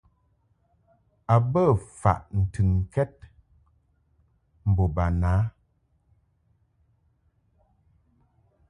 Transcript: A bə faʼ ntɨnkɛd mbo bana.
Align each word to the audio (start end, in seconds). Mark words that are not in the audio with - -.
A 1.33 1.35
bə 1.51 1.63
faʼ 1.99 2.21
ntɨnkɛd 2.39 3.11
mbo 4.69 4.83
bana. 4.95 5.31